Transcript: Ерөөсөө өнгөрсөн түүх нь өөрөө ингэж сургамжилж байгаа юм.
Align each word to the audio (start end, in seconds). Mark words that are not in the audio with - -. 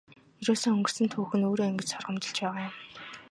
Ерөөсөө 0.43 0.71
өнгөрсөн 0.75 1.07
түүх 1.13 1.31
нь 1.37 1.47
өөрөө 1.49 1.67
ингэж 1.71 1.87
сургамжилж 1.89 2.37
байгаа 2.41 2.65
юм. 2.69 2.75